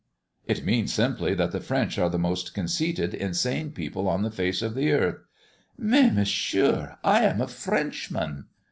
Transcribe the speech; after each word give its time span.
"It 0.47 0.65
means 0.65 0.91
simply 0.91 1.35
that 1.35 1.51
the 1.51 1.59
French 1.59 1.99
are 1.99 2.09
the 2.09 2.17
most 2.17 2.55
conceited, 2.55 3.13
insane 3.13 3.71
people 3.71 4.07
on 4.09 4.23
the 4.23 4.31
face 4.31 4.63
of 4.63 4.73
the 4.73 4.91
earth." 4.91 5.19
"Mais, 5.77 6.11
Monsieur, 6.11 6.97
I 7.03 7.21
am 7.25 7.39
a 7.39 7.47
Frenchman!" 7.47 8.45